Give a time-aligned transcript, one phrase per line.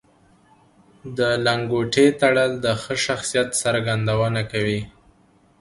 [1.17, 4.81] د لنګوټې تړل د ښه شخصیت څرګندونه کوي